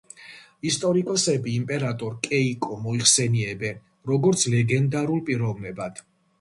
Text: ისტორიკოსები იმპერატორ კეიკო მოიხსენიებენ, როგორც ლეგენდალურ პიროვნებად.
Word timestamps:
ისტორიკოსები 0.69 1.53
იმპერატორ 1.57 2.15
კეიკო 2.29 2.79
მოიხსენიებენ, 2.87 3.79
როგორც 4.15 4.49
ლეგენდალურ 4.57 5.25
პიროვნებად. 5.33 6.07